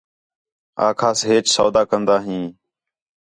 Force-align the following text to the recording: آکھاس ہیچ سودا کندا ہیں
آکھاس 0.87 1.19
ہیچ 1.29 1.45
سودا 1.55 1.83
کندا 1.89 2.17
ہیں 2.25 2.45